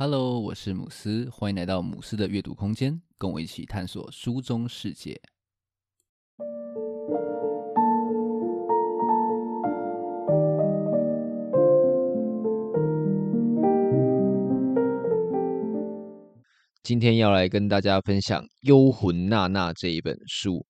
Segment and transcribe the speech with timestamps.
[0.00, 5.20] Hello，我是姆斯，欢迎来到姆斯的阅读空间，跟我一起探索书中世界。
[16.84, 20.64] 今天要来跟大家分享《幽魂娜娜》这一本书。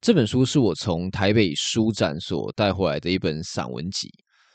[0.00, 4.08] 这本书是我从台北书展所带回来的一本散文集。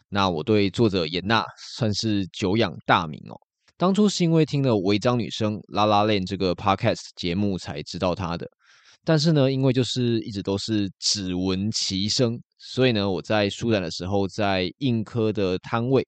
[0.09, 1.45] 那我对作者颜娜
[1.75, 3.44] 算是久仰大名哦。
[3.77, 8.49] 当初是因为听了《违章女生 La La Land》这个 podcast 节目才知道她的，
[9.03, 16.07] 但是呢，因为就是一直都是只闻其声，所以呢，我在书展的时候，在印科的摊位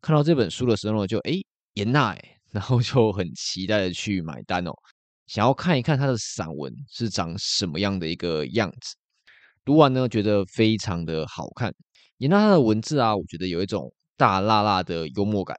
[0.00, 1.44] 看到这本书的时候呢，就诶
[1.74, 4.70] 颜讷诶，然后就很期待的去买单哦，
[5.26, 8.94] 想要看一看她的散文是长什么样的一个样子。
[9.64, 11.74] 读完呢，觉得非常的好看。
[12.18, 15.58] 颜讷他的文字啊，我觉得有一种大辣辣的幽默感。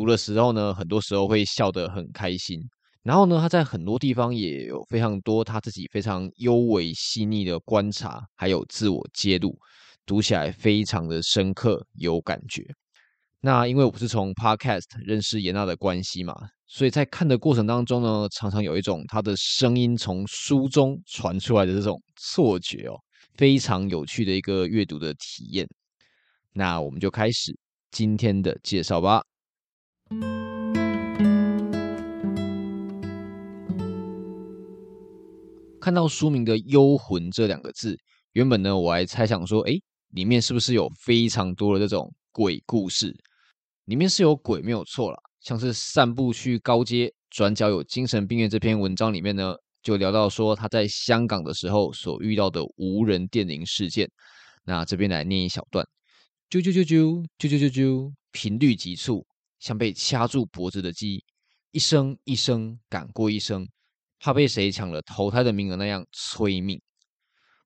[0.00, 2.58] 读的时候呢，很多时候会笑得很开心。
[3.02, 9.54] 然后呢，他在很多地方也有非常多他自己非常优美细腻的观察，还有自我揭露，
[10.06, 12.64] 读起来非常的深刻有感觉。
[13.40, 16.34] 那因为我是从 Podcast 认识颜讷的关系嘛，
[16.66, 22.94] 所以在看的过程当中呢，常常有一种他的声音从书中传出来的这种错觉哦，
[23.34, 25.66] 非常有趣的一个阅读的体验。
[26.52, 27.56] 那我们就开始
[27.90, 29.29] 今天的介绍吧。
[35.80, 37.98] 看到书名的“幽魂”这两个字，
[38.32, 43.16] 原本呢，我还猜想说，诶，里面是不是有非常多的这种鬼故事？
[43.86, 54.08] 里面是有鬼，没有错啦，像是散步去高街，转角有精神病院这篇文章里面呢，就聊到说他在香港的时候所遇到的无人电铃事件。
[54.64, 55.84] 那这边来念一小段：
[56.50, 59.26] 啾啾啾啾啾啾啾啾，频率急促。
[59.58, 61.22] 像被掐住脖子的鸡，
[61.70, 63.68] 一声一声赶过一声，
[64.20, 66.80] 怕被谁抢了投胎的名额那样催命。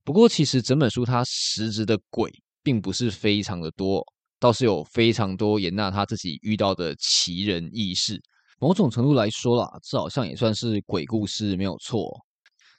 [0.05, 2.31] 不过，其实整本书它实质的鬼
[2.62, 4.04] 并不是非常的多，
[4.38, 8.20] 倒是有非常多颜娜她自己遇到的奇人异事。
[8.60, 12.09] 某种程度来说啦，这好像也算是鬼故事没有错。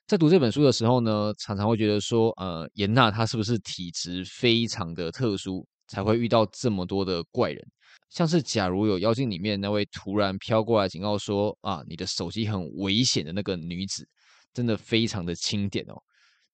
[0.08, 7.68] 在读这本书的时候呢，常常会觉得说，呃，颜娜她是不是体质非常的特殊，才会遇到这么多的怪人？
[8.16, 14.08] 像是假如有妖精里面那位突然飘过来警告说啊，你的手机很危险的那个女子，
[14.54, 16.02] 真的非常的经典哦。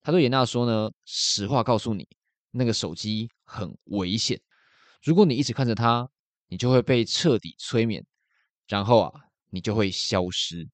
[0.02, 2.08] 他对颜娜说呢，实话告诉你，
[2.50, 4.42] 那个手机很危险。
[5.04, 6.10] 如果你一直看着它，
[6.48, 8.04] 你就会被彻底催眠，
[8.68, 9.12] 然后啊，
[9.52, 10.68] 你就会消失。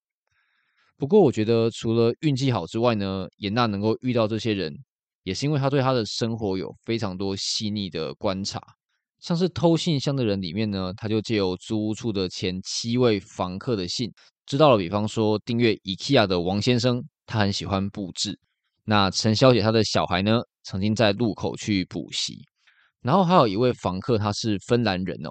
[0.96, 4.74] 不过我觉得除了运气好之外呢，颜娜能够遇到这些人，
[5.22, 8.58] 也是因为他对他的生活有非常多细腻的观察。
[9.20, 14.12] 像是偷信箱的人里面呢，他就借由租屋处的前七位房客的信，
[14.46, 18.38] 知道了，比方说订阅 IKEA 的王先生，他很喜欢布置。
[18.84, 22.38] 那陈小姐她的小孩呢，曾经在路口去补习。
[23.02, 25.30] 然后还有一位房客，他是芬兰人哦，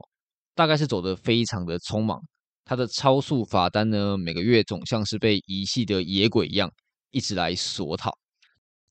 [0.54, 2.20] 大概是走得非常的匆忙，
[2.66, 6.70] 他的超速罚单呢，每个月总像是被遗弃的野鬼一样，
[7.12, 8.12] 一直来索讨。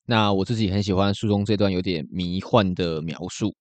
[0.05, 3.55] 那我自己很喜欢书中这段有点迷幻的描述。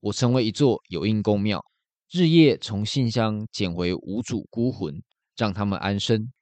[0.00, 1.64] 我成为一座有应公庙，
[2.12, 5.02] 日夜从信箱捡回无主孤魂，
[5.36, 6.32] 让他们安身。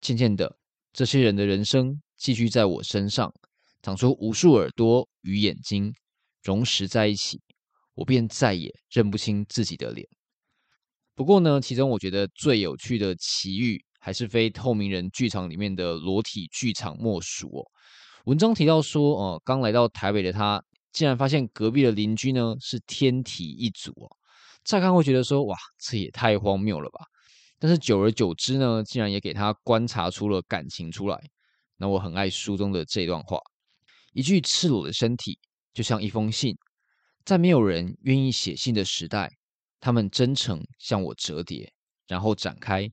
[0.00, 0.56] 渐渐的，
[0.92, 3.32] 这些人的人生寄居在我身上，
[3.80, 5.94] 长出无数耳朵与眼睛，
[6.42, 7.40] 融实在一起，
[7.94, 10.06] 我便再也认不清自己的脸。
[11.14, 17.64] 不过呢，其中我觉得最有趣的奇遇，还是非透明人剧场里面的裸体剧场莫属哦。
[18.24, 20.60] 文章提到说，呃，刚来到台北的他。
[20.96, 24.08] 竟然发现隔壁的邻居呢是天体一族哦，
[24.64, 27.04] 乍看会觉得说哇，这也太荒谬了吧！
[27.58, 31.22] 但是久而久之呢，竟然也给他观察出了感情出来。
[31.76, 33.38] 那我很爱书中的这段话：
[34.14, 35.38] 一具赤裸的身体
[35.74, 36.56] 就像一封信，
[37.26, 39.30] 在没有人愿意写信的时代，
[39.78, 41.70] 他们真诚向我折叠，
[42.06, 42.90] 然后展开，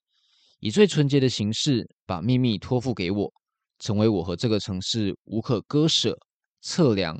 [0.59, 3.33] 以最纯洁的形式把秘密托付给我，
[3.79, 6.19] 成为我和这个城市无可割舍、
[6.59, 7.17] 测量。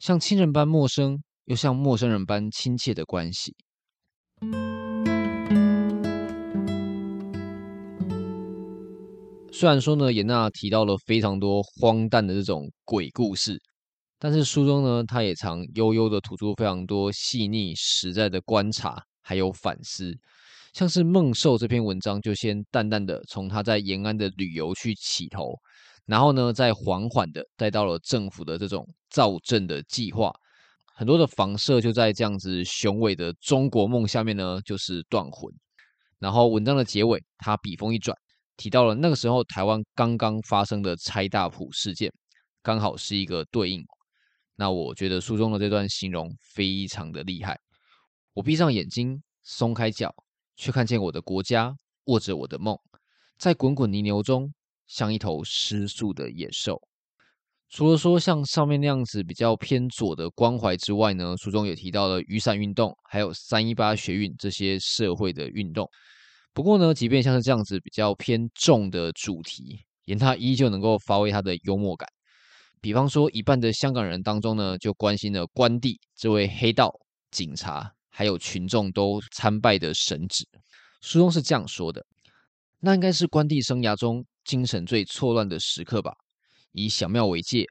[0.00, 3.54] 像亲人般陌生，又像陌生人般亲切的关系。
[9.52, 13.60] 虽然说呢，颜娜提到了非常多荒诞的这种鬼故事，
[14.18, 20.16] 但是书中呢，他也常悠悠的吐出非常多细腻实在的观察，还有反思。
[20.72, 25.52] 像是梦兽这篇文章，就先淡淡的从他在延安的旅游去起头。
[26.06, 30.32] 然后呢，再缓缓的带到了政府的这种造镇的计划，
[30.94, 35.52] 很多的房舍就在这样子雄伟的中国梦下面呢，就是断魂。
[36.18, 38.16] 然后文章的结尾，他笔锋一转，
[38.56, 42.12] 提到了那个时候台湾刚刚发生的拆大埔事件，
[42.62, 43.82] 刚好是一个对应。
[44.56, 47.58] 那我觉得书中的这段形容非常的厉害。
[48.34, 50.14] 我闭上眼睛，松开脚，
[50.56, 51.74] 却看见我的国家
[52.04, 52.76] 握着我的梦，
[53.38, 54.52] 在滚滚泥牛中，
[54.90, 56.82] 像一头失速的野兽。
[57.68, 65.88] 除了说像上面那样子比较偏左的关怀之外呢，书中也提到了雨伞运动，还有三一八学运这些社会的运动。
[66.52, 72.08] 不过呢，即便像是这样子比较偏重的主题，严大依旧能够发挥他的幽默感。
[72.80, 76.92] 比方说，一半的香港人当中呢，就关心了关帝这位黑道
[77.30, 80.42] 警察，还有群众都参拜的神祇。
[81.02, 82.04] 书中是这样说的：
[82.80, 86.12] 那应该是关帝生涯中精神最错乱的时刻吧。
[86.72, 87.64] 以小庙为界，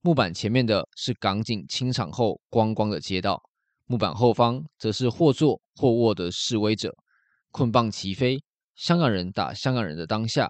[0.00, 3.42] 木板前面的是港警清场后光光的街道，
[3.86, 6.94] 木板后方则是或坐或卧的示威者，
[7.50, 8.42] 棍棒齐飞，
[8.76, 10.48] 香港人打香港人的当下，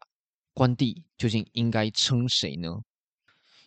[0.52, 2.70] 关帝究竟应该称谁呢？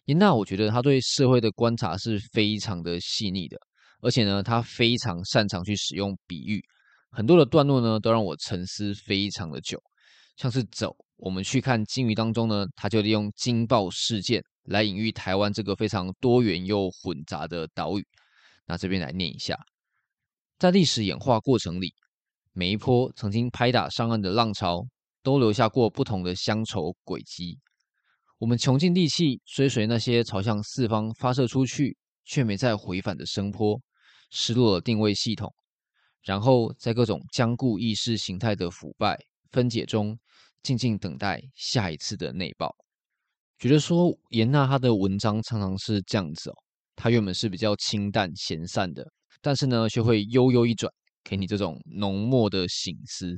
[0.06, 3.58] 严大，我觉得他对社会的观察是非常的细腻的，
[4.02, 6.64] 而且呢，他非常擅长去使用比喻，
[7.12, 9.82] 很多的段落呢都让我沉思非常的久。
[10.36, 18.08] 像是走，我们去看鲸鱼当中呢，它就利用鲸爆事件来隐喻台湾这个非常多元又混杂的岛屿。
[18.66, 19.60] 那这边来念一下，
[20.58, 21.94] 在历史演化过程里，
[22.54, 24.86] 每一波曾经拍打上岸的浪潮，
[25.22, 27.60] 都留下过不同的乡愁轨迹。
[28.38, 33.78] 我们穷尽力气追随那些朝向四方发射出去却没再回返的声波，
[34.32, 35.54] 失落了定位系统，
[36.24, 39.20] 然后在各种僵固意识形态的腐败
[39.52, 40.18] 分解中，
[40.64, 42.76] 静静等待下一次的内爆。
[43.58, 46.56] 觉得说严娜她的文章常常是这样子哦，
[46.96, 49.06] 她原本是比较清淡闲散的，
[49.42, 50.92] 但是呢却会悠悠一转，
[51.24, 53.36] 给你这种浓墨的醒思。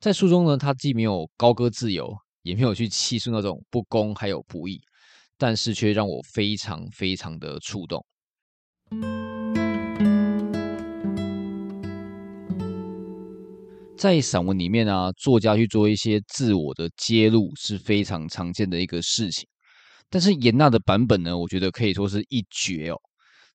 [0.00, 2.12] 在书中呢，她既没有高歌自由。
[2.42, 4.80] 也没有去气诉那种不公还有不义，
[5.36, 8.02] 但是却让我非常非常的触动。
[13.98, 19.44] 在散文里面啊，作家去做一些自我的揭露是非常常见的一个事情。
[20.08, 22.96] 但是严娜的版本呢，我觉得可以说是一绝哦。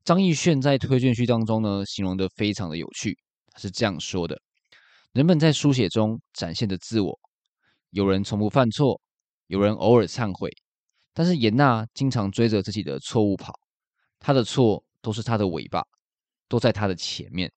[0.04, 3.18] 张亦绚在推荐序当中呢，形容得非常的有趣，
[3.54, 4.38] 他是这样说的：
[5.13, 7.18] 人们在书写中展现的自我。
[7.92, 9.00] 有人从不犯错，
[9.48, 10.51] 有人偶尔忏悔，
[11.13, 13.54] 但是严娜经常追着自己的错误跑，
[14.19, 15.81] 他的错都是他的尾巴，
[16.50, 17.50] 都在他的前面。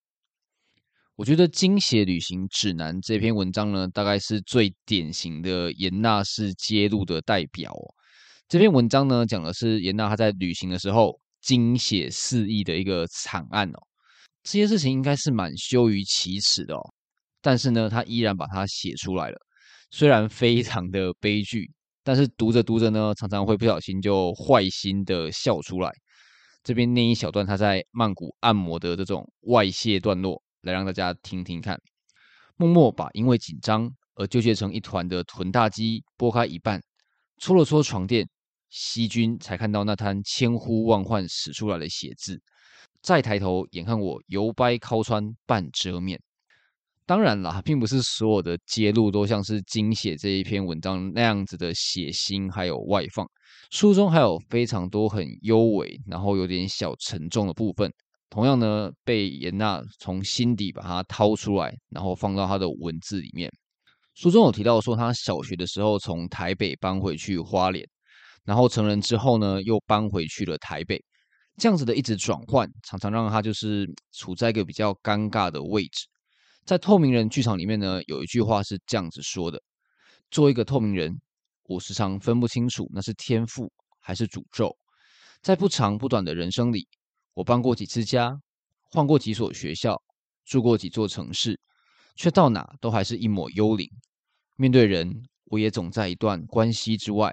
[1.17, 7.95] 我觉得《惊血旅行指南》这篇文章呢，大概是最典型的严纳式揭露的代表哦。
[8.49, 13.79] 这篇文章呢，讲的是严纳他在旅行的时候惊血四溢的一个惨案哦。
[14.43, 16.83] 这些事情应该是蛮羞于启齿的哦，
[17.41, 19.39] 但是呢，他依然把它写出来了。
[19.91, 21.73] 虽然非常的悲剧，
[22.05, 25.91] 但是读着读着呢，常常会不小心就坏心的笑出来。
[26.63, 31.81] 这边念一小段他在曼谷按摩的这种外泄段落，来让大家听听看。
[32.57, 36.83] 默默把因为紧张而纠结成一团的臀大肌拨开一半，
[37.39, 38.29] 搓了搓床垫，
[38.69, 42.41] 锡君才看到那滩千呼万唤使出来的血渍。
[43.03, 46.21] 再抬头眼看我由掰尻穿半遮面。
[47.05, 53.25] 当然啦，并不是所有的揭露都像是惊血这一篇文章那样子的血腥还有外放。
[53.71, 57.93] 书中还有非常多很幽微，然后有点小沉重的部分，
[58.29, 63.51] 同样呢被严娜从心底把它掏出来，然后放到他的文字里面。
[64.15, 67.87] 书中有提到说，他小学的时候从台北搬回去花莲，
[68.45, 71.03] 然后成人之后呢又搬回去了台北，
[71.57, 76.07] 这样子的一直转换，常常让他就是处在一个比较尴尬的位置。
[76.65, 79.63] 在透明人剧场里面呢，有一句话是这样子说的：
[80.31, 81.15] 做一个透明人，
[81.65, 84.77] 我时常分不清楚那是天赋还是诅咒。
[85.43, 86.89] 在不长不短的人生里，
[87.37, 88.35] 我搬过几次家，
[88.85, 89.95] 换过几所学校，
[90.47, 91.61] 住过几座城市，
[92.15, 93.87] 却到哪都还是一抹幽灵。
[94.57, 95.13] 面对人，
[95.45, 97.31] 我也总在一段关系之外，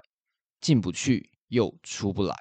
[0.60, 2.36] 进不去又出不来。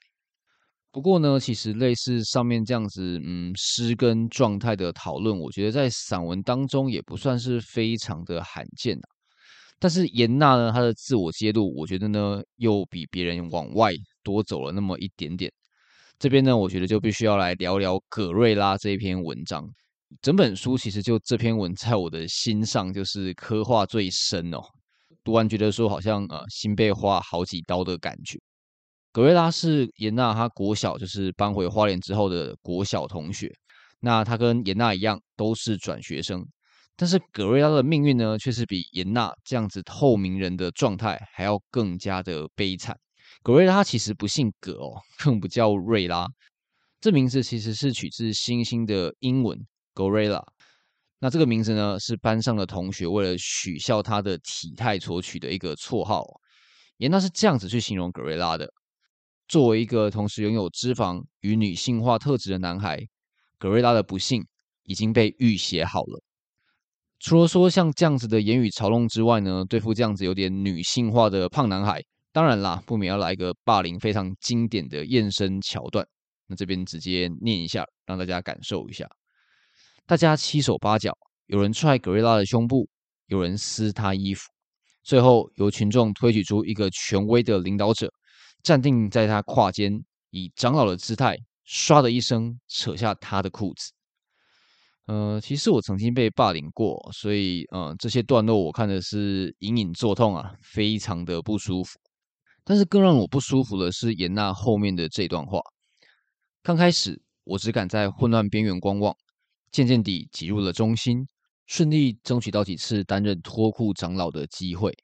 [0.92, 9.08] 不过呢，其实类似上面这样子，嗯，失根状态的讨论，我觉得在散文当中也不算是非常的罕见啊。
[9.80, 15.50] 但是严娜呢，她的自我揭露，我觉得呢，又比别人往外多走了那么一点点。
[16.24, 19.62] 这边呢，我觉得就必须要来聊聊葛瑞拉这一篇文章。
[20.22, 24.62] 整本书其实就这篇文，在我的心上就是刻画最深哦。
[25.22, 28.40] 读完觉得说，好像呃，心被划好几刀的感觉。
[29.12, 33.52] 葛瑞拉是严娜他国小就是搬回花莲之后的国小同学，
[34.00, 36.42] 那他跟严娜一样都是转学生，
[36.96, 42.98] 但是葛瑞拉的命运呢，却是比严娜这样子透明人的状态还要更加的悲惨。
[43.44, 46.26] 格瑞拉其实不姓格哦，更不叫瑞拉，
[47.02, 49.60] 这名字其实是取自猩猩的英文
[49.94, 50.42] Gorilla。
[51.20, 56.26] 那这个名字呢，是班上的同学为了取笑他的体态所取的一个绰号。
[56.98, 58.72] 颜娜是这样子去形容格瑞拉的：
[59.50, 63.06] 作为一个同时拥有脂肪与女性化特质的男孩，
[63.58, 64.46] 格瑞拉的不幸
[64.84, 66.24] 已经被预写好了。
[67.20, 72.02] 除了说像这样子的言语嘲弄之外呢，对付这样子有点女性化的胖男孩，
[72.34, 76.06] 当然啦，不免要来一个霸凌非常经典的验身桥段。
[76.48, 79.08] 那这边直接念一下，让大家感受一下。
[80.08, 82.90] 大家七手八脚，有人踹格瑞拉的胸部，
[83.28, 84.50] 有人撕他衣服，
[85.04, 88.12] 最后由群众推举出一个权威的领导者，
[88.64, 91.38] 站定在他胯间，以长老的姿态，
[91.68, 93.92] 唰的一声扯下他的裤子。
[95.06, 102.00] 呃，其实我曾经被霸凌过，所以呃，这些段落我看的是隐隐作痛啊，非常的不舒服。
[102.64, 105.60] 但是更让我不舒服的是颜娜后面的这段话。
[106.62, 109.16] 刚开始我只敢在混乱边缘观望。
[109.72, 111.28] 渐渐地挤入了中心，
[111.66, 114.96] 顺利争取到几次担任脱裤长老的机会。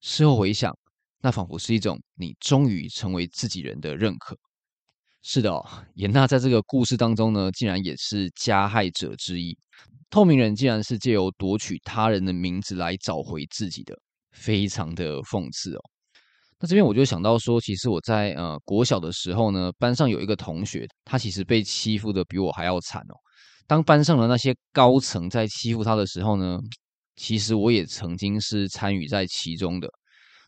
[0.00, 0.74] 事后回想，
[1.20, 4.34] 那仿佛是一种你终于成为自己人的认可。
[5.20, 5.62] 是的哦，
[5.96, 9.54] 颜娜在这个故事当中呢，竟然也是加害者之一。
[10.08, 13.94] 透明人竟然是借由夺取他人的名字来找回自己的，
[14.30, 15.93] 非常的讽刺哦。
[16.64, 23.14] 那这边我就想到说，其实我在呃国小的时候呢，班上有一个同学，他其实被欺负的比我还要惨哦。
[23.66, 26.58] 当班上的那些高层在欺负他的时候呢，
[27.16, 29.86] 其实我也曾经是参与在其中的，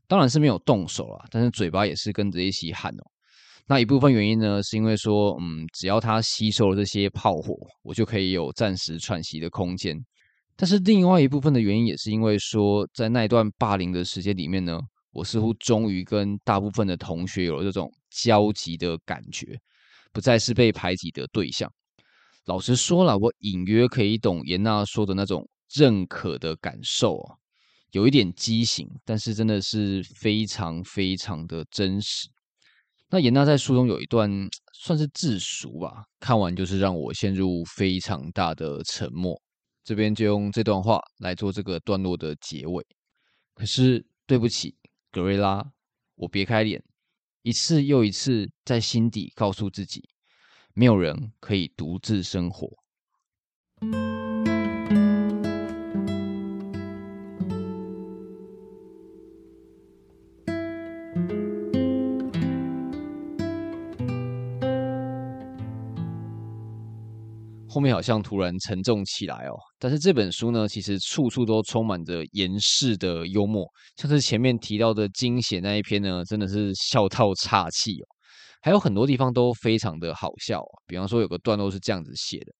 [0.08, 3.02] 当然是没有动手啊，但是嘴巴也是跟着一起喊哦。
[3.66, 9.94] 那一部分原因呢，是因为说，嗯，只要他吸收了这些炮火，我就可以有暂时喘息的空间。
[10.56, 14.80] 但是另外一部分的原因，也是因为说，在那段霸凌的时间里面呢，
[15.16, 19.58] 我似乎终于跟大部分的同学有了这种交集的感觉，
[20.12, 21.73] 不再是被排挤的对象。
[22.44, 27.35] 老实说了，我隐约可以懂颜娜说的那种认可的感受啊，
[27.92, 32.28] 有一点畸形，但是真的是非常非常的真实。
[33.08, 34.30] 那颜娜在书中有一段
[34.75, 39.40] 算是自述吧，看完就是让我陷入非常大的沉默。
[39.82, 42.85] 这边就用这段话来做这个段落的结尾。
[43.54, 44.75] 可是对不起，
[45.16, 45.73] 格瑞拉，
[46.16, 46.85] 我别开脸，
[47.40, 50.11] 一次又一次在心底告诉自己。
[50.75, 52.68] 没有人可以独自生活。
[67.76, 73.66] 后面好像突然沉重起来哦，但是这本书呢，其实处处都充满着严氏的幽默，
[73.97, 78.06] 像是前面提到的惊险那一篇呢，真的是笑到岔气哦。
[78.62, 82.52] 还有很多地方都非常的好笑，比方说有个段落是这样子写的：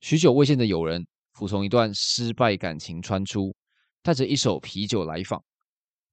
[0.00, 3.54] 许久未见的友人，服从一段失败感情穿出，
[4.02, 5.40] 带着一手啤酒来访。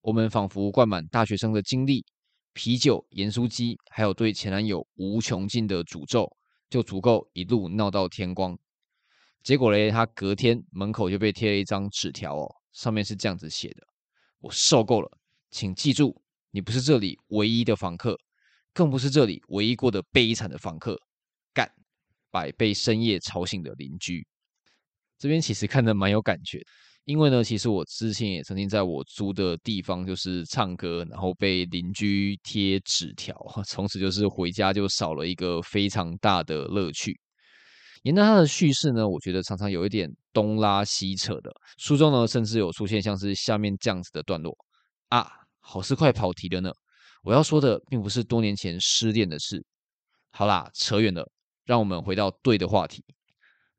[0.01, 2.05] 我们仿佛灌满大学生的经历，
[2.53, 6.31] 啤酒、盐酥鸡，还有对前男友无穷尽的诅咒，
[6.75, 8.59] 就足够一路闹到天光。
[9.43, 13.87] 结果嘞，他隔天门口就被贴了一张纸条哦，上面是这样子写的：
[14.39, 15.09] 我受够了，
[15.51, 18.19] 请记住，你不是这里唯一的房客。
[18.73, 20.99] 更不是这里唯一过得悲惨的房客，
[21.53, 21.71] 干，
[22.29, 24.27] 百被深夜吵醒的邻居。
[25.17, 26.61] 这边其实看得蛮有感觉，
[27.05, 33.35] 因为呢，其实我之前也曾经在我租的地方就是唱歌，然后被邻居贴纸条，
[33.65, 37.19] 从此就是回家就少了一个非常大的乐趣。
[38.01, 41.51] 沿着他的叙事呢，我觉得常常有一点东拉西扯的。
[41.77, 44.55] 书中呢，甚至有出现像是下面这样子的段落
[45.09, 46.71] 啊，好似快跑题了呢。
[47.23, 49.63] 我要说的并不是多年前失恋的事。
[50.31, 51.27] 好啦，扯远了，
[51.65, 53.03] 让我们回到对的话题。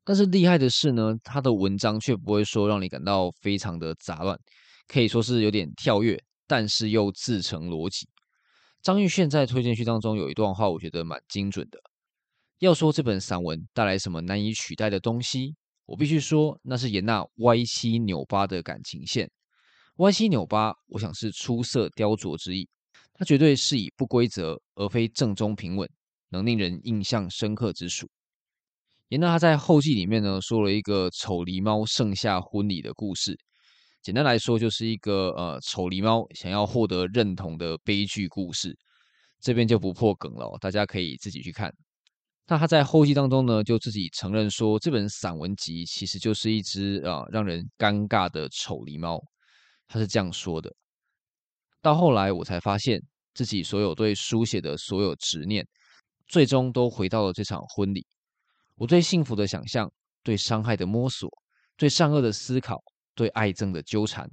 [0.07, 4.39] 但是厉害的是呢，他的文章却不会说让你感到非常的杂乱，
[4.87, 8.07] 可以说是有点跳跃，但是又自成逻辑。
[8.81, 11.77] 张玉宪在推荐序当中有一段话，我觉得蛮精准的。
[12.59, 15.53] 要说这本散文带来什么难以取代的东西，
[15.85, 19.29] 我必须说那是严娜歪七扭八的感情线。
[19.97, 22.65] 歪七扭八，我想是出色雕琢之意。
[23.13, 25.89] 它绝对是以不规则而非正宗平稳，
[26.29, 28.09] 能令人印象深刻之属。
[29.09, 33.37] 颜娜她在后记里面呢，说了一个丑狸猫盛夏婚礼的故事。
[34.01, 38.77] 简单来说，就是一个呃丑狸猫想要获得认同的悲剧故事。
[39.39, 41.71] 这边就不破梗了，大家可以自己去看。
[42.47, 49.21] 那他在后记当中呢，就自己承认说，这本散文集其实就是一只啊让人尴尬的丑狸猫。
[49.87, 50.73] 他是这样说的。
[51.81, 53.01] 到后来，我才发现
[53.33, 55.65] 自己所有对书写的所有执念，
[56.27, 58.05] 最终都回到了这场婚礼。
[58.77, 59.91] 我对幸福的想象，
[60.23, 61.27] 对伤害的摸索，
[61.75, 62.79] 对善恶的思考，
[63.15, 64.29] 对爱憎的纠缠，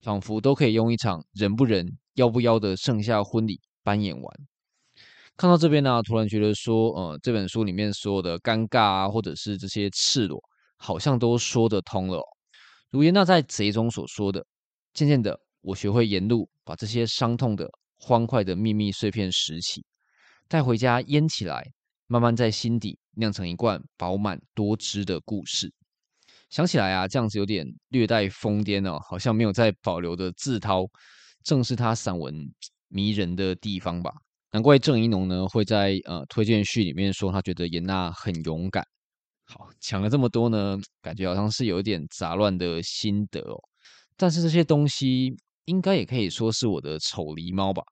[0.00, 4.36] 仿佛都可以用一场人不人、妖不妖的盛夏婚礼扮演完。
[5.36, 10.40] 看到这边呢，突然觉得说，呃，这本书里面所有的尴尬啊，或者是这些赤裸，
[10.76, 12.22] 好像都说得通了。
[12.90, 14.46] 如严娜在贼中所说的，
[14.94, 19.84] 渐渐的，我学会沿路把这些伤痛的、欢快的秘密碎片拾起，
[20.46, 21.64] 带回家腌起来，
[22.06, 25.72] 慢慢在心底酿成一罐饱满多汁的故事。
[26.50, 30.84] 想起来啊，这样子有点略带疯癫哦，好像没有在保留的自掏，
[31.42, 32.34] 正是他散文
[32.88, 34.12] 迷人的地方吧。
[34.50, 38.86] 难怪郑宜农呢会在呃推荐序里面说，他觉得严娜很勇敢。
[39.46, 43.58] 好，讲了这么多呢，感觉好像是有一点杂乱的心得哦。
[44.16, 47.82] 但是这些东西应该也可以说是我的丑狸猫吧。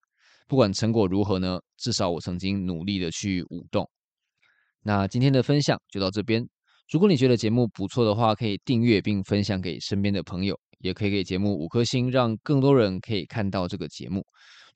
[0.47, 3.89] 不管成果如何呢，至少我曾经努力的去舞动。
[4.83, 6.47] 那今天的分享就到这边。
[6.91, 14.25] 如果你觉得节目不错的话，可以订阅并分享给身边的朋友，也可以给节目五颗星，让更多人可以看到这个节目。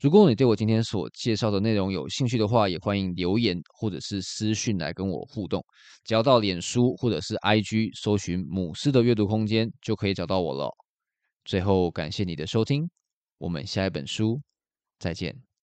[0.01, 5.65] 如果你对我今天所介绍的内容有兴趣的话，也欢迎留言或者是私讯来跟我互动。
[6.05, 10.69] 只要到脸书或者是 IG 搜寻“母狮的阅读空间”，就可以找到我了。
[11.45, 12.89] 最后，感谢你的收听，
[13.39, 14.41] 我们下一本书
[14.99, 15.54] 再见。